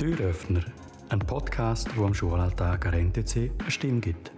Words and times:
Türöffner, 0.00 0.64
ein 1.10 1.18
Podcast, 1.18 1.94
wo 1.94 2.06
am 2.06 2.14
Schulalltag 2.14 2.86
an 2.86 3.10
NTC 3.10 3.50
eine 3.58 3.70
Stimme 3.70 4.00
gibt. 4.00 4.32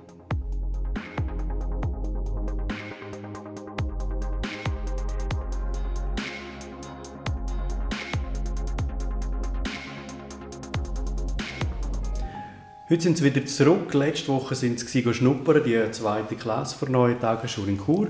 Heute 12.91 13.01
sind 13.01 13.19
sie 13.19 13.25
wieder 13.25 13.47
zurück. 13.47 13.95
Letzte 13.95 14.33
Woche 14.33 14.57
sind 14.57 14.81
sie 14.81 15.15
schnuppern, 15.15 15.63
die 15.63 15.81
zweite 15.93 16.35
Klasse 16.35 16.77
der 16.81 16.89
neuen 16.89 17.21
Tagesschule 17.21 17.71
in 17.71 17.79
Chur. 17.79 18.09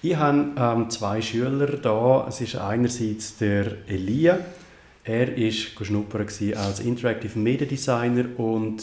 Ich 0.00 0.16
habe 0.16 0.52
ähm, 0.56 0.88
zwei 0.88 1.20
Schüler 1.20 1.66
da. 1.66 2.24
Es 2.26 2.40
ist 2.40 2.56
einerseits 2.56 3.36
der 3.36 3.86
Elia. 3.88 4.38
Er 5.04 5.28
war 5.28 6.64
als 6.64 6.80
Interactive 6.80 7.38
Media 7.38 7.66
Designer 7.66 8.24
und 8.38 8.82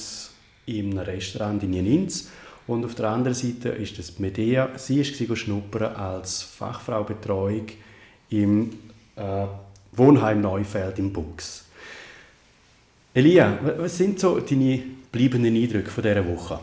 in 0.68 0.92
einem 0.92 1.00
Restaurant 1.00 1.64
in 1.64 1.74
Jeninz. 1.74 2.30
Und 2.68 2.86
auf 2.86 2.94
der 2.94 3.10
anderen 3.10 3.34
Seite 3.34 3.70
ist 3.70 3.98
das 3.98 4.20
Medea. 4.20 4.70
Sie 4.78 5.28
war 5.28 5.36
schnuppern 5.36 5.96
als 5.96 6.44
Fachfraubetreuung 6.44 7.66
im 8.30 8.70
äh, 9.16 9.46
Wohnheim 9.94 10.42
Neufeld 10.42 11.00
im 11.00 11.12
Bux. 11.12 11.66
Elia, 13.14 13.60
was 13.78 13.98
sind 13.98 14.20
so 14.20 14.40
deine 14.40 14.84
bleibenden 15.12 15.56
Eindrücke 15.56 15.90
von 15.90 16.04
dieser 16.04 16.26
Woche? 16.28 16.60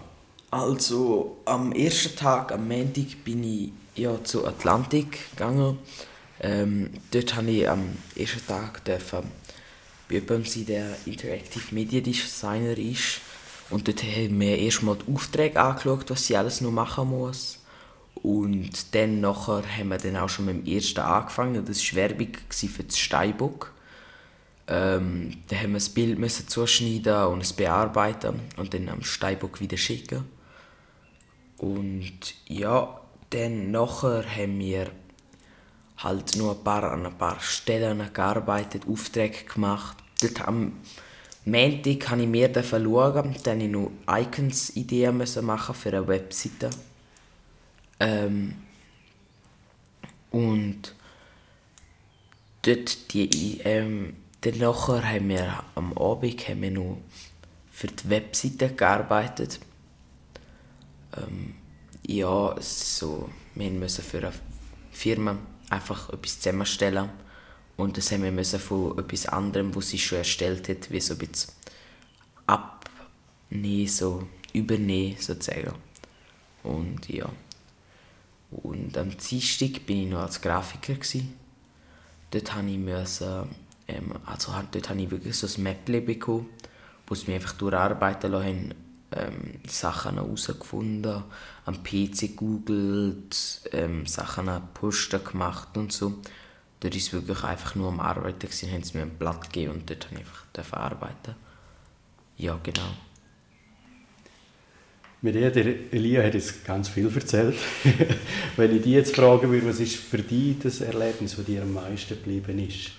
Also 0.50 1.38
am 1.44 1.72
ersten 1.72 2.16
Tag, 2.16 2.52
am 2.52 2.68
Montag, 2.68 3.22
bin 3.24 3.44
ich 3.44 3.72
ja 3.96 4.22
zu 4.22 4.46
Atlantik 4.46 5.30
gegangen. 5.32 5.78
Ähm, 6.40 6.90
dort 7.10 7.34
habe 7.34 7.50
ich 7.50 7.68
am 7.68 7.96
ersten 8.16 8.46
Tag 8.46 8.84
dürfen 8.84 9.24
bei 10.08 10.16
jemandem 10.16 10.44
sein, 10.44 10.66
der 10.66 10.96
Interactive 11.06 11.74
Media 11.74 12.00
Designer 12.00 12.76
ist. 12.78 13.20
Und 13.70 13.86
dort 13.86 14.02
haben 14.02 14.40
wir 14.40 14.58
erstmal 14.58 14.96
die 14.96 15.14
Aufträge 15.14 15.60
angeschaut, 15.60 16.08
was 16.08 16.26
sie 16.26 16.36
alles 16.36 16.60
noch 16.60 16.70
machen 16.70 17.10
muss. 17.10 17.58
Und 18.14 18.94
dann 18.94 19.20
nachher 19.20 19.62
haben 19.76 19.88
wir 19.88 19.98
dann 19.98 20.16
auch 20.16 20.28
schon 20.28 20.46
mit 20.46 20.66
dem 20.66 20.74
ersten 20.74 21.00
angefangen. 21.00 21.64
Das 21.64 21.92
war 21.92 21.96
Werbung 21.96 22.28
für 22.50 22.84
das 22.84 22.98
Steinbock. 22.98 23.72
Ähm, 24.66 25.36
dann 25.48 25.60
haben 25.60 25.70
wir 25.70 25.78
das 25.78 25.88
Bild 25.88 26.18
müssen 26.18 26.48
zuschneiden 26.48 27.24
und 27.26 27.40
es 27.40 27.52
bearbeiten 27.52 28.40
und 28.56 28.74
dann 28.74 28.88
am 28.88 29.02
Steinbock 29.02 29.60
wieder 29.60 29.76
schicken. 29.76 30.24
Und 31.58 32.34
ja, 32.46 33.00
dann 33.30 33.70
nachher 33.70 34.24
haben 34.24 34.58
wir 34.58 34.90
halt 35.98 36.36
nur 36.36 36.56
ein 36.56 36.64
paar, 36.64 36.92
an 36.92 37.06
ein 37.06 37.18
paar 37.18 37.40
Stellen 37.40 38.12
gearbeitet, 38.12 38.84
Aufträge 38.88 39.44
gemacht. 39.44 39.96
Dort 40.20 40.46
am 40.46 40.72
Montag 41.44 42.10
habe 42.10 42.22
ich 42.22 42.28
mehr 42.28 42.50
schauen, 42.64 43.36
dann 43.42 43.60
ich 43.60 43.70
noch 43.70 43.90
Icons-Ideen 44.08 45.22
machen 45.42 45.74
für 45.74 45.88
eine 45.90 46.06
Webseite. 46.06 46.70
Ähm, 48.00 48.54
und 50.30 50.94
dort 52.62 53.12
die 53.12 53.60
ähm, 53.64 54.14
dann 54.40 54.62
haben 54.62 55.28
wir 55.28 55.64
am 55.74 55.96
Abend 55.98 56.48
haben 56.48 56.62
wir 56.62 56.70
noch 56.70 56.98
für 57.70 57.88
die 57.88 58.08
Webseite 58.08 58.68
gearbeitet. 58.70 59.58
Ähm, 61.16 61.54
ja, 62.06 62.54
so, 62.60 63.28
wir 63.54 63.70
müssen 63.70 64.04
für 64.04 64.18
eine 64.18 64.32
Firma 64.92 65.36
einfach 65.70 66.10
etwas 66.10 66.40
zusammenstellen 66.40 67.10
und 67.76 67.96
das 67.96 68.10
haben 68.10 68.24
wir 68.24 68.32
müssen 68.32 68.58
von 68.58 68.98
etwas 68.98 69.26
anderem, 69.26 69.74
was 69.74 69.90
sie 69.90 69.98
schon 69.98 70.18
erstellt 70.18 70.68
hat, 70.68 70.90
wie 70.90 71.00
so 71.00 71.14
ein 71.14 71.18
bisschen 71.18 71.52
abnehmen, 72.46 73.86
so 73.86 74.26
übernehmen 74.52 75.16
sozusagen. 75.18 75.74
Und 76.64 77.08
ja. 77.08 77.30
Und 78.50 78.98
am 78.98 79.16
Dienstag 79.16 79.86
bin 79.86 80.02
ich 80.02 80.08
noch 80.08 80.22
als 80.22 80.40
Grafiker. 80.40 80.94
Gewesen. 80.94 81.34
Dort 82.32 82.54
habe 82.54 82.68
ich 82.68 82.78
müssen 82.78 83.48
ähm, 83.86 84.12
also 84.26 84.52
dort 84.70 84.88
habe 84.90 85.00
ich 85.00 85.10
wirklich 85.10 85.36
so 85.36 85.46
ein 85.46 85.62
Map 85.62 85.84
bekommen, 85.86 86.46
wo 87.06 87.14
sie 87.14 87.26
mich 87.26 87.36
einfach 87.36 87.52
durcharbeiten 87.52 88.32
lassen 88.32 88.74
ähm, 89.12 89.60
Sachen 89.66 90.14
herausgefunden, 90.14 91.22
am 91.64 91.82
PC 91.82 92.36
googelt, 92.36 93.62
ähm, 93.72 94.06
Sachen 94.06 94.48
Poster 94.74 95.18
gemacht 95.18 95.76
und 95.76 95.92
so. 95.92 96.14
Dort 96.80 96.94
war 96.94 96.98
es 96.98 97.12
wirklich 97.12 97.44
einfach 97.44 97.74
nur 97.74 97.88
am 97.88 98.00
Arbeiten, 98.00 98.38
gewesen, 98.38 98.70
haben 98.70 98.84
sie 98.84 98.96
mir 98.96 99.04
ein 99.04 99.18
Blatt 99.18 99.52
gegeben 99.52 99.72
und 99.72 99.90
dort 99.90 100.06
habe 100.06 100.20
ich 100.20 100.58
einfach 100.58 100.78
arbeiten. 100.78 101.34
Ja, 102.36 102.58
genau. 102.62 102.94
Mit 105.20 105.34
ihr, 105.34 105.50
der 105.50 105.92
Elia 105.92 106.22
hat 106.22 106.34
jetzt 106.34 106.64
ganz 106.64 106.88
viel 106.88 107.12
erzählt. 107.12 107.56
Wenn 108.56 108.76
ich 108.76 108.82
dich 108.82 108.92
jetzt 108.92 109.16
fragen 109.16 109.50
würde, 109.50 109.66
was 109.66 109.80
ist 109.80 109.96
für 109.96 110.18
dich 110.18 110.60
das 110.60 110.80
Erlebnis, 110.80 111.34
das 111.34 111.44
dir 111.44 111.62
am 111.62 111.72
meisten 111.72 112.14
geblieben 112.14 112.56
ist? 112.60 112.92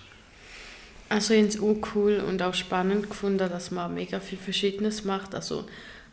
Also 1.08 1.34
ich 1.34 1.40
habe 1.40 1.48
es 1.48 1.62
auch 1.62 1.96
cool 1.96 2.20
und 2.20 2.42
auch 2.42 2.54
spannend 2.54 3.10
gefunden, 3.10 3.50
dass 3.50 3.72
man 3.72 3.94
mega 3.94 4.20
viel 4.20 4.38
Verschiedenes 4.38 5.06
macht. 5.06 5.34
Also 5.34 5.66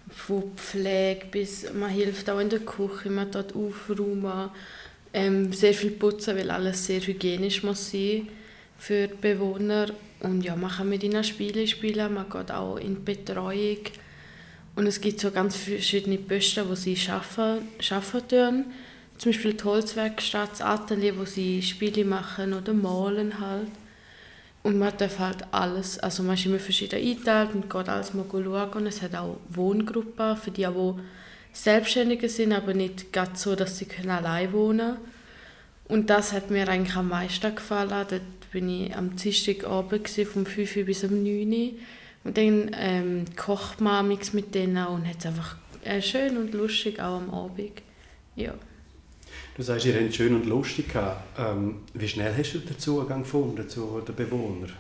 von 0.09 0.53
Pflege 0.56 1.27
bis 1.31 1.72
man 1.72 1.91
hilft 1.91 2.31
auch 2.31 2.39
in 2.39 2.49
der 2.49 2.61
Küche, 2.61 3.11
man 3.11 3.31
dort 3.31 3.55
aufräumen, 3.55 4.50
ähm, 5.12 5.53
sehr 5.53 5.75
viel 5.75 5.93
putzen, 5.93 6.37
weil 6.37 6.50
alles 6.50 6.87
sehr 6.87 7.00
hygienisch 7.00 7.62
muss 7.62 7.91
sein 7.91 8.28
für 8.78 9.09
die 9.09 9.15
Bewohner. 9.15 9.89
Und 10.21 10.43
ja, 10.43 10.56
man 10.56 10.71
kann 10.71 10.89
mit 10.89 11.03
ihnen 11.03 11.25
Spiele 11.25 11.67
spielen, 11.67 12.15
man 12.15 12.28
geht 12.31 12.50
auch 12.50 12.77
in 12.77 12.97
die 12.97 13.15
Betreuung. 13.15 13.78
Und 14.75 14.87
es 14.87 15.00
gibt 15.00 15.21
so 15.21 15.31
ganz 15.31 15.56
verschiedene 15.56 16.19
Posten, 16.19 16.69
wo 16.69 16.75
sie 16.75 16.99
arbeiten, 17.09 17.67
arbeiten 17.91 18.28
tun. 18.28 18.65
Zum 19.17 19.33
Beispiel 19.33 19.55
die 19.55 19.65
Holzwerkstatt, 19.65 20.53
das 20.53 20.61
Atelier, 20.61 21.17
wo 21.19 21.25
sie 21.25 21.62
Spiele 21.62 22.05
machen 22.05 22.53
oder 22.53 22.75
malen 22.75 23.41
halt. 23.41 23.69
Und 24.66 24.81
man 24.81 24.93
darf 24.97 25.21
halt 25.21 25.44
alles, 25.53 25.97
also 26.00 26.25
man 26.25 26.34
ist 26.34 26.44
immer 26.44 26.59
verschieden 26.59 26.99
eingeteilt 26.99 27.50
und 27.54 27.71
geht 27.71 27.88
alles 27.88 28.15
mal 28.15 28.27
schauen. 28.28 28.72
Und 28.72 28.87
es 28.88 29.00
hat 29.00 29.15
auch 29.15 29.37
Wohngruppen 29.49 30.37
für 30.37 30.50
die, 30.50 30.66
die 30.66 30.93
Selbstständige 31.53 32.28
sind, 32.28 32.53
aber 32.53 32.75
nicht 32.75 33.12
ganz 33.12 33.43
so, 33.43 33.55
dass 33.55 33.78
sie 33.78 33.84
können 33.84 34.10
allein 34.10 34.53
wohnen 34.53 34.97
Und 35.87 36.10
das 36.10 36.32
hat 36.32 36.50
mir 36.50 36.69
eigentlich 36.69 36.97
am 36.97 37.10
meisten 37.10 37.55
gefallen. 37.55 37.91
Dort 37.91 38.50
bin 38.50 38.69
ich 38.69 38.97
am 38.97 39.15
Dienstagabend 39.15 40.09
vom 40.09 40.44
5 40.44 40.76
Uhr 40.78 40.82
bis 40.82 41.05
um 41.05 41.22
9 41.22 41.49
Uhr. 41.49 41.71
Und 42.25 42.37
dann 42.37 42.72
ähm, 42.75 43.25
kocht 43.37 43.81
man 43.81 44.09
mit 44.09 44.53
denen 44.53 44.84
und 44.88 45.06
hat 45.06 45.19
es 45.21 45.26
einfach 45.26 45.59
äh, 45.84 46.03
schön 46.03 46.37
und 46.37 46.53
lustig, 46.55 46.99
auch 46.99 47.19
am 47.19 47.31
Abend. 47.31 47.82
Ja. 48.34 48.55
Du 49.56 49.62
sagst, 49.62 49.86
ihr 49.86 49.94
habt 49.94 50.14
schön 50.14 50.34
und 50.34 50.47
lustig 50.47 50.86
Ähm, 51.38 51.76
wie 51.94 52.08
schnell 52.08 52.34
hast 52.36 52.52
du 52.52 52.58
den 52.58 52.78
Zugang 52.78 53.22
gefunden 53.22 53.69
zu 53.69 54.02
den 54.06 54.14
Bewohnern? 54.14 54.72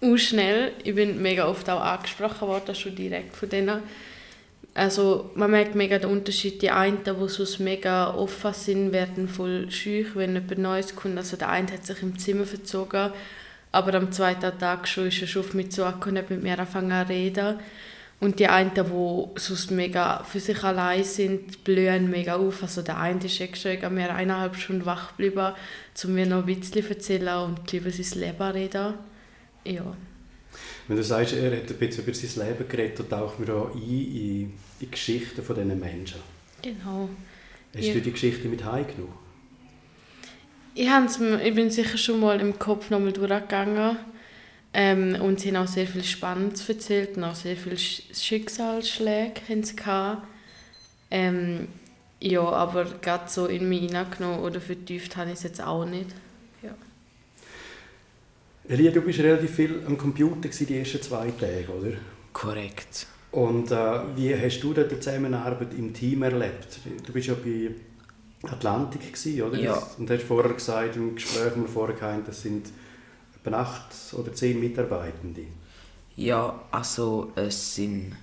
Uh, 0.00 0.16
schnell. 0.16 0.72
Ich 0.82 0.94
bin 0.94 1.22
mega 1.22 1.46
oft 1.46 1.68
auch 1.70 1.80
angesprochen 1.80 2.48
worden, 2.48 2.74
schon 2.74 2.94
direkt 2.94 3.36
von 3.36 3.48
denen. 3.48 3.82
Also 4.74 5.30
man 5.34 5.52
merkt 5.52 5.76
mega 5.76 5.98
den 5.98 6.10
Unterschied. 6.10 6.60
Die 6.60 6.70
einen, 6.70 7.04
die 7.04 7.28
sonst 7.28 7.60
mega 7.60 8.12
offen 8.12 8.52
sind, 8.52 8.92
werden 8.92 9.28
voll 9.28 9.70
schüch, 9.70 10.16
wenn 10.16 10.34
jemand 10.34 10.58
Neues 10.58 10.96
kommt. 10.96 11.16
Also 11.16 11.36
der 11.36 11.48
eine 11.48 11.72
hat 11.72 11.86
sich 11.86 12.02
im 12.02 12.18
Zimmer 12.18 12.44
verzogen, 12.44 13.12
aber 13.70 13.94
am 13.94 14.10
zweiten 14.10 14.58
Tag 14.58 14.88
schon 14.88 15.08
ist 15.08 15.20
er 15.20 15.28
schon 15.28 15.42
auf 15.42 15.54
mich 15.54 15.70
zugekommen 15.70 16.16
und 16.16 16.18
hat 16.18 16.30
mit 16.30 16.42
mir 16.42 16.58
angefangen 16.58 17.06
zu 17.06 17.12
reden. 17.12 17.58
Und 18.24 18.40
die 18.40 18.46
einen, 18.46 18.72
die 18.72 18.80
sonst 19.38 19.70
mega 19.70 20.24
für 20.24 20.40
sich 20.40 20.64
allein 20.64 21.04
sind, 21.04 21.62
blühen 21.62 22.08
mega 22.08 22.36
auf. 22.36 22.62
Also 22.62 22.80
der 22.80 22.98
eine 22.98 23.22
ist 23.22 23.38
extra 23.38 23.90
mir 23.90 24.14
eineinhalb 24.14 24.56
Stunden 24.56 24.86
wach 24.86 25.10
geblieben, 25.10 25.52
um 26.02 26.14
mir 26.14 26.24
noch 26.24 26.38
ein 26.38 26.46
bisschen 26.46 26.82
zu 26.82 26.88
erzählen 26.88 27.36
und 27.44 27.70
über 27.70 27.90
sein 27.90 28.20
Leben 28.20 28.50
reden. 28.50 28.94
Ja. 29.66 29.94
Wenn 30.88 30.96
du 30.96 31.04
sagst, 31.04 31.34
er 31.34 31.54
hat 31.54 31.68
ein 31.68 31.76
bisschen 31.76 32.02
über 32.02 32.14
sein 32.14 32.48
Leben 32.48 32.66
geredet, 32.66 32.98
dann 33.00 33.08
tauchen 33.10 33.46
wir 33.46 33.54
auch 33.54 33.74
ein 33.74 33.82
in 33.82 34.52
die 34.80 34.90
Geschichten 34.90 35.42
von 35.42 35.56
diesen 35.56 35.78
Menschen. 35.78 36.20
Genau. 36.62 37.10
Hast 37.76 37.84
ja. 37.84 37.92
du 37.92 38.00
die 38.00 38.12
Geschichte 38.12 38.48
mit 38.48 38.64
heimgenommen? 38.64 39.12
Ich, 40.74 40.88
ich 40.88 41.54
bin 41.54 41.68
sicher 41.68 41.98
schon 41.98 42.20
mal 42.20 42.40
im 42.40 42.58
Kopf 42.58 42.88
nochmal 42.88 43.12
durchgegangen 43.12 43.98
ähm, 44.76 45.16
und 45.20 45.38
sie 45.38 45.48
haben 45.48 45.64
auch 45.64 45.68
sehr 45.68 45.86
viel 45.86 46.02
Spannendes 46.02 46.68
erzählt 46.68 47.16
und 47.16 47.22
auch 47.22 47.36
sehr 47.36 47.56
viele 47.56 47.78
Schicksalsschläge 47.78 49.40
haben 49.48 49.62
sie 49.62 49.76
gehabt. 49.76 50.26
Ähm, 51.12 51.68
ja, 52.20 52.42
aber 52.42 52.84
gerade 53.00 53.30
so 53.30 53.46
in 53.46 53.68
mich 53.68 53.82
hineingenommen 53.82 54.40
oder 54.40 54.60
vertieft 54.60 55.16
habe 55.16 55.30
ich 55.30 55.36
es 55.36 55.44
jetzt 55.44 55.62
auch 55.62 55.84
nicht. 55.84 56.08
Ja. 56.60 56.74
Elia, 58.68 58.90
du 58.90 59.06
warst 59.06 59.20
relativ 59.20 59.54
viel 59.54 59.80
am 59.86 59.96
Computer 59.96 60.48
die 60.48 60.78
ersten 60.78 61.00
zwei 61.00 61.30
Tage, 61.30 61.68
oder? 61.68 61.92
Korrekt. 62.32 63.06
Und 63.30 63.70
äh, 63.70 64.00
wie 64.16 64.34
hast 64.34 64.60
du 64.60 64.72
die 64.74 64.88
Zusammenarbeit 64.98 65.72
im 65.78 65.94
Team 65.94 66.24
erlebt? 66.24 66.80
Du 67.06 67.12
bist 67.12 67.28
ja 67.28 67.34
bei 67.34 67.70
Atlantik, 68.50 69.12
gewesen, 69.12 69.42
oder? 69.42 69.58
Ja. 69.58 69.80
Und 69.98 70.10
du 70.10 70.14
hast 70.14 70.24
vorher 70.24 70.52
gesagt, 70.52 70.96
im 70.96 71.14
Gespräch, 71.14 71.52
das 71.52 71.56
wir 71.56 71.68
vorher 71.68 72.00
hatten, 72.00 72.24
das 72.26 72.42
sind 72.42 72.66
etwa 73.44 73.58
acht 73.60 73.92
oder 74.14 74.32
zehn 74.34 74.60
Mitarbeitende. 74.60 75.42
Ja, 76.16 76.60
also 76.70 77.32
es 77.34 77.74
sind, 77.74 78.16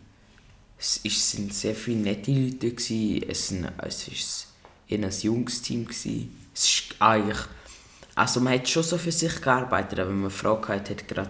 es 0.80 0.98
ist- 0.98 1.32
sind 1.32 1.54
sehr 1.54 1.76
viele 1.76 2.02
nette 2.02 2.32
Leute. 2.32 2.72
Gewesen. 2.72 3.24
Es, 3.28 3.48
sind, 3.50 3.68
es 3.84 4.08
ist 4.08 4.48
ein 4.90 5.10
junges 5.22 5.62
Team. 5.62 5.88
Es 5.90 6.06
ist 6.06 6.96
eigentlich, 7.00 7.38
also 8.16 8.40
man 8.40 8.54
hat 8.54 8.68
schon 8.70 8.84
so 8.84 8.98
für 8.98 9.12
sich 9.12 9.42
gearbeitet, 9.42 10.00
aber 10.00 10.10
wenn 10.10 10.16
man 10.22 10.24
eine 10.26 10.30
Frage 10.32 10.68
hatte, 10.70 10.92
hat 10.94 11.08
gerade 11.08 11.30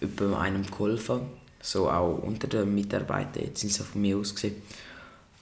jemand 0.00 0.36
einem 0.40 0.66
geholfen. 0.70 1.20
So 1.60 1.88
auch 1.88 2.18
unter 2.18 2.48
den 2.48 2.74
Mitarbeitern, 2.74 3.44
jetzt 3.44 3.60
sind 3.60 3.80
auch 3.80 3.86
von 3.86 4.00
mir 4.02 4.16
aus 4.18 4.34
gesehen. 4.34 4.56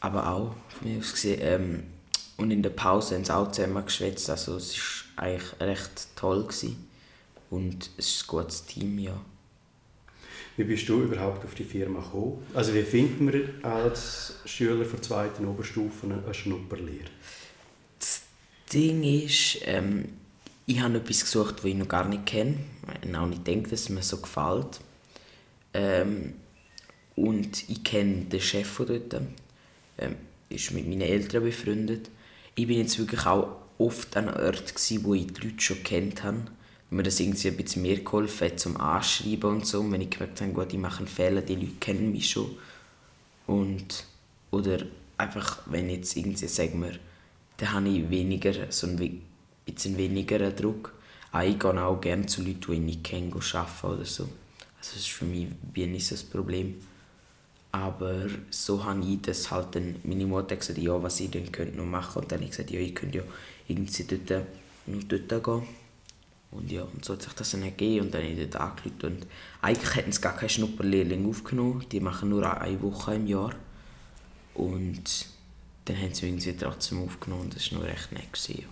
Aber 0.01 0.31
auch 0.31 0.55
von 0.69 0.89
mir 0.93 0.99
aus 0.99 1.13
gesehen. 1.13 1.39
Ähm, 1.43 1.83
und 2.37 2.51
in 2.51 2.63
der 2.63 2.71
Pause 2.71 3.17
haben 3.17 3.25
sie 3.25 3.35
auch 3.35 3.51
zusammen 3.53 3.85
geschwätzt. 3.85 4.29
Also 4.31 4.57
es 4.57 4.75
war 5.17 5.25
eigentlich 5.25 5.61
recht 5.61 6.09
toll. 6.17 6.43
Gewesen. 6.45 6.90
Und 7.51 7.91
es 7.97 8.09
ist 8.09 8.25
ein 8.25 8.27
gutes 8.29 8.65
Team, 8.65 8.99
ja. 8.99 9.21
Wie 10.57 10.65
bist 10.65 10.89
du 10.89 11.03
überhaupt 11.03 11.45
auf 11.45 11.55
die 11.55 11.65
Firma 11.65 12.01
gekommen? 12.01 12.45
Also 12.55 12.75
wie 12.75 12.83
findet 12.83 13.21
man 13.21 13.73
als 13.73 14.35
Schüler 14.45 14.85
der 14.85 15.03
zweiten 15.03 15.47
Oberstufe 15.47 16.07
eine 16.07 16.35
Schnupperlehre? 16.35 17.09
Das 17.99 18.23
Ding 18.73 19.03
ist, 19.03 19.59
ähm, 19.65 20.11
ich 20.67 20.81
habe 20.81 20.99
etwas 20.99 21.23
gesucht, 21.23 21.59
das 21.59 21.65
ich 21.65 21.75
noch 21.75 21.89
gar 21.89 22.07
nicht 22.07 22.27
kenne. 22.27 22.59
Ich 23.03 23.09
habe 23.09 23.21
auch 23.21 23.27
nicht 23.27 23.45
gedacht, 23.45 23.73
dass 23.73 23.81
es 23.81 23.89
mir 23.89 24.03
so 24.03 24.19
gefällt. 24.19 24.81
Ähm, 25.73 26.35
und 27.17 27.69
ich 27.69 27.83
kenne 27.83 28.25
den 28.27 28.41
Chef 28.41 28.69
von 28.69 28.87
dort. 28.87 29.23
Ähm, 29.99 30.17
ist 30.49 30.73
mit 30.73 30.87
meinen 30.87 31.03
Eltern 31.03 31.45
befreundet. 31.45 32.11
Ich 32.55 32.67
bin 32.67 32.79
jetzt 32.79 32.99
wirklich 32.99 33.25
auch 33.27 33.57
oft 33.79 34.17
an 34.17 34.29
Orten, 34.29 34.67
gewesen, 34.67 35.05
wo 35.05 35.15
ich 35.15 35.27
die 35.27 35.49
Leute 35.49 35.61
schon 35.61 35.83
kennt 35.83 36.23
habe. 36.23 36.43
Mir 36.91 37.05
das 37.05 37.21
irgendwie 37.21 37.49
ein 37.49 37.57
bisschen 37.57 37.83
mehr 37.83 37.99
geholfen 37.99 38.49
hat, 38.49 38.59
zum 38.59 38.77
Anschreiben 38.77 39.51
und 39.51 39.67
so. 39.67 39.81
Und 39.81 39.93
wenn 39.93 40.01
ich 40.01 40.11
gemerkt 40.11 40.41
habe, 40.41 40.53
gut, 40.53 40.73
ich 40.73 40.79
mache 40.79 40.99
einen 40.99 41.07
Fehler, 41.07 41.41
die 41.41 41.55
Leute 41.55 41.73
kennen 41.79 42.11
mich 42.11 42.31
schon. 42.31 42.51
Und, 43.47 44.05
oder 44.51 44.79
einfach, 45.17 45.61
wenn 45.67 45.89
jetzt 45.89 46.17
irgendwie, 46.17 46.47
sagen 46.49 46.83
wir, 46.83 46.99
dann 47.59 47.73
habe 47.73 47.89
ich 47.89 48.11
weniger, 48.11 48.53
so 48.71 48.87
ein 48.87 49.23
bisschen 49.65 49.97
weniger 49.97 50.51
Druck. 50.51 50.93
Aber 51.33 51.45
ich 51.45 51.59
gehe 51.59 51.85
auch 51.85 52.01
gerne 52.01 52.27
zu 52.27 52.43
Leuten, 52.43 52.61
die 52.67 52.73
ich 52.73 52.81
nicht 52.81 53.05
kenne, 53.05 53.33
arbeiten 53.35 53.87
oder 53.87 54.05
so. 54.05 54.25
Also 54.25 54.33
das 54.79 54.97
ist 54.97 55.11
für 55.11 55.27
mich 55.27 55.49
wie 55.75 55.87
nicht 55.87 56.07
so 56.07 56.15
das 56.15 56.25
Problem. 56.25 56.75
Aber 57.73 58.27
so 58.51 58.85
habe 58.85 59.05
ich 59.05 59.23
das 59.23 59.51
halt 59.51 59.75
dann, 59.77 59.97
meine 60.03 60.27
Mutter 60.27 60.57
gesagt, 60.57 60.79
ja, 60.79 61.01
was 61.01 61.21
ich 61.21 61.31
denn 61.31 61.53
könnte 61.53 61.77
noch 61.77 61.85
machen. 61.85 62.23
Und 62.23 62.33
dann 62.33 62.39
habe 62.39 62.45
ich 62.45 62.51
gesagt, 62.51 62.71
ja, 62.71 62.81
ich 62.81 62.95
könnte 62.95 63.19
ja 63.19 63.25
irgendwie 63.69 64.05
dort, 64.05 64.47
noch 64.87 65.05
dort 65.05 65.45
gehen. 65.45 65.63
Und 66.51 66.71
ja, 66.73 66.83
und 66.83 67.05
so 67.05 67.13
hat 67.13 67.23
sich 67.23 67.33
das 67.33 67.53
dann 67.53 67.63
ergeben 67.63 68.07
und 68.07 68.15
dann 68.15 68.23
habe 68.23 68.33
ich 68.33 68.51
dort 68.51 68.57
angerufen. 68.57 68.95
Und 69.03 69.27
eigentlich 69.63 69.95
hätten 69.95 70.13
sie 70.13 70.21
gar 70.21 70.37
keine 70.37 70.49
Schnupperlehrling 70.49 71.29
aufgenommen. 71.29 71.85
Die 71.93 72.01
machen 72.01 72.31
nur 72.31 72.61
eine 72.61 72.83
Woche 72.83 73.15
im 73.15 73.27
Jahr. 73.27 73.55
Und 74.55 75.27
dann 75.85 75.97
haben 75.97 76.13
sie 76.13 76.27
irgendwie 76.27 76.53
trotzdem 76.57 77.03
aufgenommen 77.03 77.43
und 77.43 77.57
das 77.57 77.71
war 77.73 77.81
noch 77.81 77.87
recht 77.87 78.13
nett. 78.13 78.33
Gewesen, 78.33 78.63
ja. 78.63 78.69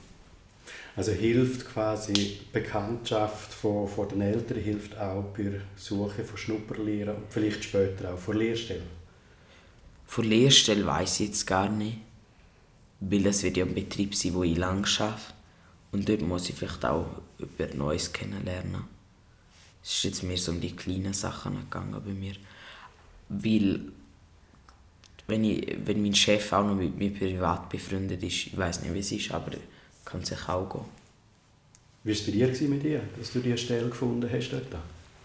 Also 0.96 1.12
hilft 1.12 1.72
quasi 1.72 2.12
die 2.12 2.40
Bekanntschaft 2.52 3.54
von, 3.54 3.86
von 3.86 4.08
den 4.08 4.20
Eltern 4.20 4.58
hilft 4.58 4.98
auch 4.98 5.22
bei 5.36 5.44
der 5.44 5.60
Suche 5.76 6.24
von 6.24 6.36
Schnupperlehren 6.36 7.14
und 7.14 7.24
vielleicht 7.30 7.62
später 7.62 8.12
auch 8.12 8.18
von 8.18 8.36
Lehrstellen. 8.36 8.82
Von 10.06 10.24
Lehrstelle 10.24 10.84
weiss 10.84 11.20
ich 11.20 11.28
jetzt 11.28 11.46
gar 11.46 11.68
nicht. 11.68 11.98
Weil 13.00 13.22
das 13.22 13.44
wird 13.44 13.56
ja 13.56 13.64
ein 13.64 13.74
Betrieb 13.74 14.16
sein, 14.16 14.34
wo 14.34 14.42
ich 14.42 14.56
lang 14.56 14.84
arbeite. 14.98 15.20
Und 15.92 16.08
dort 16.08 16.22
muss 16.22 16.48
ich 16.48 16.54
vielleicht 16.54 16.84
auch 16.84 17.06
etwas 17.38 17.74
Neues 17.74 18.12
kennenlernen. 18.12 18.84
Es 19.82 19.92
ist 19.92 20.04
jetzt 20.04 20.22
mehr 20.22 20.36
so 20.36 20.52
um 20.52 20.60
die 20.60 20.76
kleinen 20.76 21.14
Sachen 21.14 21.56
gegangen 21.56 22.00
bei 22.04 22.12
mir. 22.12 22.34
Weil, 23.28 23.80
wenn, 25.26 25.44
ich, 25.44 25.76
wenn 25.84 26.02
mein 26.02 26.14
Chef 26.14 26.52
auch 26.52 26.66
noch 26.66 26.74
mit 26.74 26.96
mir 26.96 27.10
privat 27.10 27.68
befreundet 27.68 28.22
ist, 28.22 28.48
ich 28.48 28.56
weiß 28.56 28.82
nicht, 28.82 28.92
wie 28.92 28.98
es 28.98 29.12
ist, 29.12 29.30
aber 29.30 29.52
kann 30.04 30.24
sich 30.24 30.48
auch 30.48 30.68
gehen. 30.68 30.84
Wie 32.04 32.10
war 32.10 32.16
es 32.16 32.26
bei 32.26 32.32
dir 32.32 32.68
mit 32.68 32.82
dir, 32.82 33.02
dass 33.18 33.32
du 33.32 33.40
diese 33.40 33.58
Stelle 33.58 33.88
gefunden 33.88 34.28
hast 34.30 34.50
dort? 34.50 34.66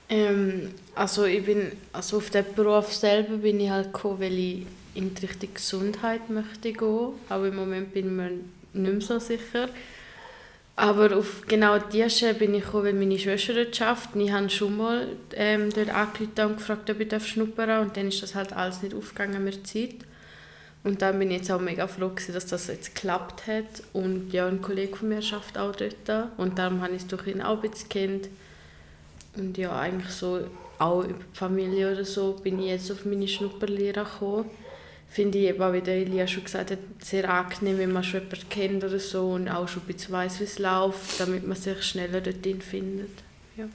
Ähm, 0.10 0.72
also 0.96 1.26
ich 1.26 1.46
bin, 1.46 1.72
also 1.92 2.18
auf 2.18 2.30
den 2.30 2.46
Beruf 2.56 2.94
selber 2.94 3.38
bin 3.38 3.60
ich 3.60 3.70
halt 3.70 3.94
gekommen, 3.94 4.20
weil 4.20 4.38
ich 4.38 4.66
in 4.94 5.14
die 5.14 5.26
Richtung 5.26 5.54
Gesundheit 5.54 6.30
möchte 6.30 6.74
gehen. 6.74 7.14
Aber 7.30 7.48
im 7.48 7.56
Moment 7.56 7.94
bin 7.94 8.08
ich 8.08 8.12
mir 8.12 8.32
nicht 8.74 8.94
mehr 8.94 9.02
so 9.02 9.20
sicher. 9.20 9.70
Aber 10.76 11.16
auf 11.16 11.44
genau 11.48 11.78
diese 11.78 12.10
Stelle 12.10 12.34
bin 12.34 12.56
ich 12.56 12.64
gekommen, 12.64 12.86
weil 12.86 12.94
meine 12.94 13.20
Schwester 13.20 13.54
dort 13.54 13.80
arbeitet. 13.82 14.16
Ich 14.16 14.32
habe 14.32 14.50
schon 14.50 14.78
mal 14.78 15.08
ähm, 15.36 15.70
dort 15.72 15.90
angerufen 15.90 16.46
und 16.46 16.58
gefragt, 16.58 16.90
ob 16.90 17.00
ich 17.00 17.28
schnuppern 17.28 17.68
darf. 17.68 17.86
Und 17.86 17.96
dann 17.96 18.08
ist 18.08 18.24
das 18.24 18.34
halt 18.34 18.54
alles 18.54 18.82
nicht 18.82 18.96
aufgegangen 18.96 19.44
mit 19.44 19.68
Zeit. 19.68 19.96
Und 20.84 21.02
dann 21.02 21.20
bin 21.20 21.32
ich 21.32 21.38
jetzt 21.38 21.52
auch 21.52 21.62
mega 21.62 21.88
froh, 21.88 22.10
gewesen, 22.10 22.34
dass 22.34 22.48
das 22.48 22.68
jetzt 22.68 22.96
geklappt 22.96 23.46
hat. 23.48 23.84
Und 23.94 24.34
ja, 24.34 24.48
ein 24.48 24.62
Kollege 24.62 24.96
von 24.96 25.10
mir 25.10 25.18
arbeitet 25.18 25.58
auch 25.58 25.76
dort. 25.76 26.32
Und 26.38 26.58
darum 26.58 26.82
habe 26.82 26.94
ich 26.94 27.04
es 27.04 27.08
durch 27.08 27.28
ihn 27.28 27.42
auch 27.42 27.64
ein 27.64 27.72
kennt. 27.90 28.30
Und 29.38 29.58
ja, 29.58 29.78
eigentlich 29.80 30.12
so 30.12 30.42
auch 30.80 31.04
über 31.04 31.14
die 31.14 31.38
Familie 31.38 31.94
oder 31.94 32.04
so 32.04 32.34
bin 32.34 32.60
ich 32.60 32.70
jetzt 32.70 32.92
auf 32.92 33.06
meine 33.06 33.28
Schnupperlehre 33.28 34.04
gekommen. 34.04 34.50
Finde 35.10 35.38
ich 35.38 35.46
eben 35.46 35.62
auch, 35.62 35.74
wie 35.74 35.82
der 35.82 35.96
Elia 35.96 36.26
schon 36.26 36.44
gesagt 36.44 36.72
hat, 36.72 36.80
sehr 37.00 37.30
angenehm, 37.30 37.78
wenn 37.78 37.92
man 37.92 38.04
schon 38.04 38.22
jemanden 38.22 38.50
kennt 38.50 38.84
oder 38.84 39.00
so 39.00 39.30
und 39.32 39.48
auch 39.48 39.68
schon 39.68 39.84
ein 39.84 39.94
bisschen 39.94 40.12
weiss, 40.12 40.40
wie 40.40 40.46
es 40.46 40.58
läuft, 40.58 41.20
damit 41.20 41.48
man 41.48 41.56
sich 41.56 41.84
schneller 41.84 42.20
dorthin 42.20 42.62
findet. 42.62 43.12
Ja. 43.56 43.66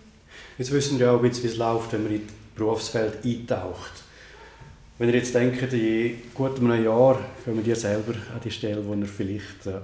Jetzt 0.59 0.73
wissen 0.73 0.99
wir 0.99 1.13
auch 1.13 1.17
ein 1.17 1.29
bisschen, 1.29 1.45
wie 1.45 1.49
es 1.49 1.57
läuft, 1.57 1.93
wenn 1.93 2.03
man 2.03 2.13
in 2.13 2.27
das 2.27 2.35
Berufsfeld 2.57 3.25
eintaucht. 3.25 3.93
Wenn 4.99 5.11
ihr 5.11 5.15
jetzt 5.15 5.33
denkt, 5.33 5.73
in 5.73 6.21
gut 6.35 6.59
einem 6.59 6.85
Jahr 6.85 7.21
kommen 7.45 7.65
ihr 7.65 7.77
selber 7.77 8.15
an 8.35 8.41
die 8.43 8.51
Stelle, 8.51 8.85
wo 8.85 8.95
ihr 8.95 9.07
vielleicht 9.07 9.67
äh, 9.67 9.79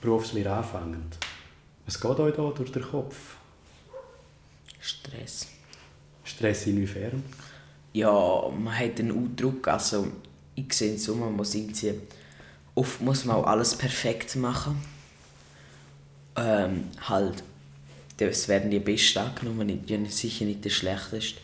Berufslehre 0.00 0.52
anfangt. 0.52 1.18
Was 1.84 2.00
geht 2.00 2.18
euch 2.18 2.34
da 2.34 2.50
durch 2.50 2.72
den 2.72 2.82
Kopf? 2.82 3.36
Stress. 4.80 5.46
Stress 6.24 6.66
inwiefern? 6.66 7.22
Ja, 7.92 8.50
man 8.58 8.76
hat 8.76 8.98
einen 8.98 9.36
Druck. 9.36 9.68
Also, 9.68 10.08
ich 10.56 10.72
sehe 10.72 10.94
es 10.94 11.04
so, 11.04 11.14
man 11.14 11.34
muss 11.34 11.54
irgendwie... 11.54 11.94
Oft 12.74 13.00
muss 13.00 13.24
man 13.24 13.36
auch 13.36 13.46
alles 13.46 13.74
perfekt 13.74 14.36
machen. 14.36 14.76
Ähm, 16.36 16.84
halt, 17.00 17.42
es 18.18 18.48
werden 18.48 18.70
die 18.70 18.80
Besten 18.80 19.20
angenommen, 19.20 19.66
nicht, 19.66 20.12
sicher 20.12 20.44
nicht 20.44 20.64
der 20.64 20.70
Schlechteste. 20.70 21.40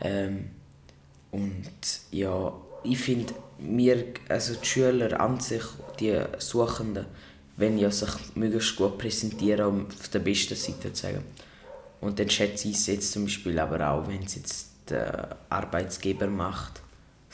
Ähm, 0.00 0.50
und 1.30 1.70
ja, 2.10 2.52
ich 2.84 2.98
finde, 2.98 3.34
wir, 3.58 4.04
also 4.28 4.54
die 4.54 4.66
Schüler 4.66 5.20
an 5.20 5.40
sich, 5.40 5.64
die 6.00 6.18
Suchenden, 6.38 7.06
wenn 7.56 7.78
ja 7.78 7.90
sich 7.90 8.10
möglichst 8.34 8.76
gut 8.76 8.98
präsentieren, 8.98 9.66
um 9.66 9.86
auf 9.86 10.08
der 10.08 10.20
besten 10.20 10.56
Seite 10.56 10.92
zu 10.92 11.02
sagen. 11.02 11.24
Und 12.00 12.18
dann 12.18 12.30
schätze 12.30 12.68
ich 12.68 12.76
es 12.76 12.86
jetzt 12.86 13.12
zum 13.12 13.24
Beispiel 13.24 13.58
aber 13.58 13.90
auch, 13.90 14.08
wenn 14.08 14.22
es 14.22 14.34
jetzt 14.34 14.68
der 14.88 15.36
Arbeitsgeber 15.48 16.26
macht, 16.26 16.80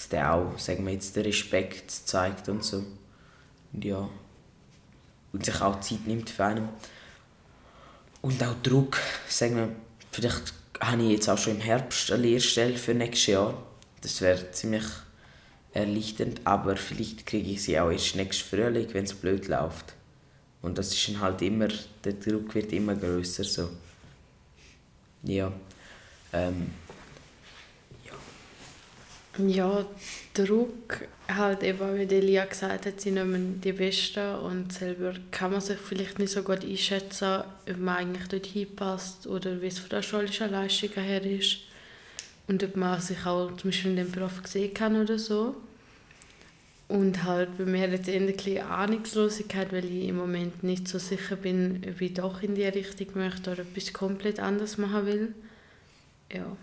dass 0.01 0.09
der 0.09 0.33
auch, 0.33 0.59
sagen 0.59 0.87
wir 0.87 0.95
jetzt, 0.95 1.15
den 1.15 1.25
Respekt 1.25 1.91
zeigt 1.91 2.49
und 2.49 2.65
so. 2.65 2.87
Und 3.75 3.85
ja. 3.85 4.09
Und 5.31 5.45
sich 5.45 5.61
auch 5.61 5.79
Zeit 5.81 6.07
nimmt 6.07 6.31
für 6.31 6.47
einen. 6.47 6.71
Und 8.23 8.43
auch 8.43 8.55
Druck, 8.63 8.99
sagen 9.29 9.57
wir, 9.57 9.69
vielleicht 10.11 10.55
habe 10.81 11.03
ich 11.03 11.11
jetzt 11.11 11.29
auch 11.29 11.37
schon 11.37 11.57
im 11.57 11.61
Herbst 11.61 12.11
eine 12.11 12.23
Lehrstelle 12.23 12.79
für 12.79 12.95
nächstes 12.95 13.27
Jahr. 13.27 13.63
Das 14.01 14.23
wäre 14.23 14.51
ziemlich 14.53 14.87
erleichternd, 15.75 16.41
aber 16.45 16.77
vielleicht 16.77 17.27
kriege 17.27 17.51
ich 17.51 17.63
sie 17.63 17.79
auch 17.79 17.91
erst 17.91 18.17
nächstes 18.17 18.49
Frühling, 18.49 18.89
wenn 18.95 19.05
es 19.05 19.13
blöd 19.13 19.49
läuft. 19.49 19.95
Und 20.63 20.79
das 20.79 20.95
ist 20.95 21.09
dann 21.09 21.21
halt 21.21 21.43
immer, 21.43 21.69
der 22.05 22.15
Druck 22.15 22.55
wird 22.55 22.73
immer 22.73 22.95
größer 22.95 23.45
so. 23.45 23.69
Ja. 25.25 25.53
Ähm, 26.33 26.71
Ja, 29.39 29.87
Druck, 30.35 31.07
halt 31.29 31.63
eben, 31.63 31.97
wie 31.97 32.15
Elia 32.15 32.45
gesagt 32.45 32.87
hat, 32.87 33.01
sie 33.01 33.13
nehmen 33.13 33.61
die 33.61 33.73
Besten 33.73 34.35
und 34.37 34.73
selber 34.73 35.15
kann 35.31 35.53
man 35.53 35.61
sich 35.61 35.79
vielleicht 35.79 36.19
nicht 36.19 36.33
so 36.33 36.43
gut 36.43 36.65
einschätzen, 36.65 37.45
ob 37.69 37.79
man 37.79 37.97
eigentlich 37.97 38.27
dort 38.29 38.47
hinpasst 38.47 39.29
oder 39.29 39.63
wie 39.63 39.69
es 39.69 39.79
von 39.79 39.91
der 39.91 40.03
schulischen 40.03 40.51
Leistung 40.51 40.91
her 40.95 41.25
ist 41.25 41.59
und 42.49 42.65
ob 42.65 42.75
man 42.77 43.01
sich 43.01 43.25
auch 43.25 43.57
zum 43.57 43.71
Beispiel 43.71 43.93
in 43.93 43.97
dem 43.99 44.11
Beruf 44.11 44.43
sehen 44.45 44.75
kann 44.75 45.01
oder 45.01 45.19
so. 45.19 45.55
Und 46.89 47.23
halt 47.23 47.57
bei 47.57 47.67
mir 47.67 47.89
jetzt 47.89 48.07
bisschen 48.07 48.67
Ahnungslosigkeit, 48.67 49.73
weil 49.73 49.85
ich 49.85 50.09
im 50.09 50.17
Moment 50.17 50.65
nicht 50.65 50.89
so 50.89 50.99
sicher 50.99 51.37
bin, 51.37 51.87
ob 51.89 52.01
ich 52.01 52.15
doch 52.15 52.43
in 52.43 52.57
die 52.57 52.65
Richtung 52.65 53.07
möchte 53.15 53.53
oder 53.53 53.63
etwas 53.63 53.93
komplett 53.93 54.41
anderes 54.41 54.77
machen 54.77 55.07
will. 55.07 55.35
Ja. 56.33 56.57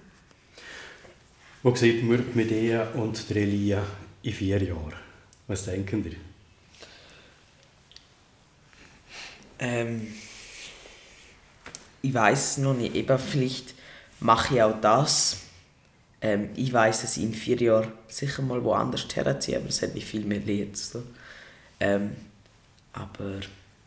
Wo 1.67 1.75
sieht 1.75 2.01
man 2.01 2.23
Medea 2.33 2.91
und 2.91 3.29
der 3.29 3.35
Elia 3.41 3.85
in 4.23 4.31
vier 4.31 4.63
Jahren? 4.63 4.93
Was 5.47 5.65
denken 5.65 6.05
ihr? 6.05 6.15
Ähm, 9.59 10.13
ich 12.01 12.13
weiß 12.13 12.59
noch 12.59 12.73
nicht. 12.73 12.95
Eben, 12.95 13.19
vielleicht 13.19 13.73
mache 14.21 14.55
ich 14.55 14.61
auch 14.61 14.79
das. 14.79 15.39
Ähm, 16.21 16.51
ich 16.55 16.71
weiß, 16.71 17.01
dass 17.01 17.17
ich 17.17 17.23
in 17.23 17.33
vier 17.33 17.57
Jahren 17.57 17.91
sicher 18.07 18.43
mal 18.43 18.63
woanders 18.63 19.05
herziehe, 19.13 19.57
aber 19.57 19.67
es 19.67 19.81
hat 19.81 19.93
mich 19.93 20.05
viel 20.05 20.23
mehr 20.23 20.39
Lehrt. 20.39 20.77
So. 20.77 21.03
Ähm, 21.81 22.15
aber 22.93 23.41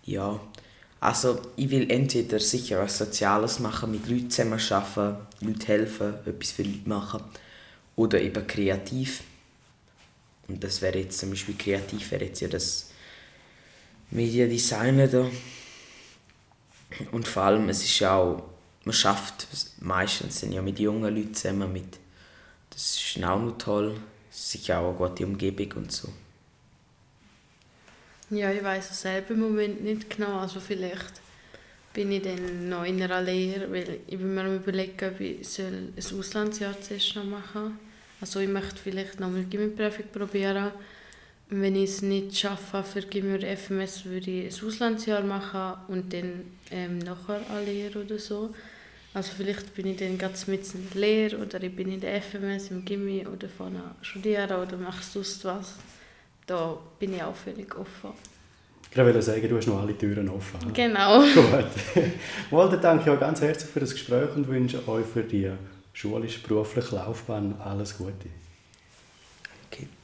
ja, 0.05 0.39
also 1.01 1.41
ich 1.57 1.71
will 1.71 1.91
entweder 1.91 2.41
sicher 2.41 2.81
was 2.83 2.99
Soziales 2.99 3.59
machen, 3.59 3.91
mit 3.91 4.07
Leuten 4.07 4.29
zusammen 4.29 4.61
arbeiten, 4.69 5.27
Leuten 5.41 5.65
helfen, 5.65 6.15
etwas 6.27 6.51
für 6.51 6.63
Leute 6.63 6.87
machen 6.87 7.23
oder 7.97 8.21
eben 8.21 8.47
kreativ. 8.47 9.23
Und 10.49 10.63
das 10.65 10.83
wäre 10.83 10.99
jetzt 10.99 11.19
zum 11.19 11.31
Beispiel 11.31 11.57
kreativ, 11.57 12.11
wäre 12.11 12.25
jetzt 12.25 12.41
ja 12.41 12.49
das 12.49 12.91
Mediadesign 14.11 15.11
da. 15.11 15.31
Und 17.13 17.29
vor 17.29 17.45
allem, 17.45 17.69
es 17.69 17.85
ist 17.85 17.99
ja 18.01 18.17
auch, 18.17 18.43
man 18.85 18.93
schafft 18.93 19.47
meistens 19.81 20.41
sind 20.41 20.53
ja 20.53 20.63
mit 20.63 20.79
jungen 20.79 21.15
Leuten 21.15 21.35
zusammen, 21.35 21.73
mit, 21.73 21.99
das 22.71 22.97
ist 22.97 23.23
auch 23.23 23.41
noch 23.41 23.59
toll, 23.59 24.01
sicher 24.31 24.81
auch 24.81 24.89
eine 24.89 25.09
gute 25.09 25.27
Umgebung 25.27 25.85
und 25.85 25.93
so. 25.93 26.09
Ja, 28.31 28.53
ich 28.53 28.63
weiß 28.63 28.91
es 28.91 29.01
selber 29.01 29.35
im 29.35 29.41
Moment 29.41 29.83
nicht 29.83 30.09
genau. 30.09 30.39
Also 30.39 30.61
vielleicht 30.61 31.21
bin 31.93 32.13
ich 32.13 32.23
dann 32.23 32.69
noch 32.69 32.85
in 32.85 33.03
einer 33.03 33.21
Lehre, 33.21 33.71
weil 33.71 34.01
ich 34.07 34.19
bin 34.19 34.35
mir 34.35 34.43
am 34.43 34.57
überlegen, 34.57 35.09
ob 35.09 35.21
ich 35.21 35.49
soll 35.49 35.67
ein 35.67 35.95
Auslandsjahr 35.97 36.81
zuerst 36.81 37.17
noch 37.17 37.25
machen. 37.25 37.79
Also 38.21 38.41
ich 38.41 38.49
möchte 38.49 38.77
vielleicht 38.77 39.19
noch 39.21 39.31
mal 39.31 39.45
Gimmiprüfung 39.45 40.07
probieren. 40.13 40.73
Und 41.51 41.63
wenn 41.63 41.75
ich 41.75 41.91
es 41.91 42.03
nicht 42.03 42.39
schaffe 42.39 42.85
für 42.85 43.03
Gimmi 43.03 43.35
oder 43.35 43.57
FMS, 43.57 44.05
würde 44.05 44.31
ich 44.31 44.63
ein 44.63 44.69
Auslandsjahr 44.69 45.23
machen 45.23 45.81
und 45.89 46.13
dann 46.13 46.45
ähm, 46.71 46.99
nachher 46.99 47.41
eine 47.51 47.65
Lehre 47.65 48.05
oder 48.05 48.19
so. 48.19 48.55
Also 49.13 49.33
vielleicht 49.37 49.75
bin 49.75 49.87
ich 49.87 49.97
dann 49.97 50.17
gerade 50.17 50.35
mit 50.47 50.73
in 50.73 50.89
der 50.91 51.01
Lehre 51.01 51.39
oder 51.39 51.61
ich 51.61 51.75
bin 51.75 51.91
in 51.91 52.01
der 52.01 52.23
FMS 52.23 52.71
im 52.71 52.85
Gimmi 52.85 53.27
oder 53.27 53.49
vorne 53.49 53.83
studieren 54.03 54.53
oder 54.53 54.77
mache 54.77 55.03
sonst 55.03 55.45
was 55.45 55.75
da 56.51 56.77
bin 56.99 57.15
ich 57.15 57.23
auch 57.23 57.37
völlig 57.37 57.77
offen. 57.77 58.11
Ich 58.91 58.97
wollte 58.97 59.23
sagen, 59.23 59.49
du 59.49 59.57
hast 59.57 59.69
noch 59.69 59.81
alle 59.81 59.97
Türen 59.97 60.29
offen. 60.29 60.73
Genau. 60.73 61.21
Gut. 61.35 62.05
Wohl, 62.51 62.69
dann 62.71 62.81
danke 62.81 63.05
ich 63.05 63.11
euch 63.11 63.21
ganz 63.21 63.41
herzlich 63.41 63.71
für 63.71 63.81
das 63.81 63.93
Gespräch 63.93 64.35
und 64.35 64.49
wünsche 64.49 64.87
euch 64.89 65.07
für 65.07 65.23
die 65.23 65.51
schulisch-berufliche 65.93 66.97
Laufbahn 66.97 67.55
alles 67.63 67.97
Gute. 67.97 68.29
Okay. 69.71 69.87
Danke. 69.89 70.00